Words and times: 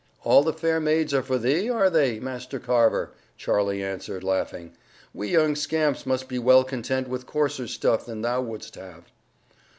"All 0.23 0.41
the 0.41 0.51
fair 0.51 0.79
maids 0.79 1.13
are 1.13 1.21
for 1.21 1.37
thee, 1.37 1.69
are 1.69 1.87
they, 1.87 2.19
Master 2.19 2.57
Carver?" 2.57 3.11
Charlie 3.37 3.83
answered, 3.83 4.23
laughing; 4.23 4.71
"we 5.13 5.27
young 5.27 5.55
scamps 5.55 6.07
must 6.07 6.27
be 6.27 6.39
well 6.39 6.63
content 6.63 7.07
with 7.07 7.27
coarser 7.27 7.67
stuff 7.67 8.07
than 8.07 8.23
thou 8.23 8.41
wouldst 8.41 8.73
have." 8.73 9.11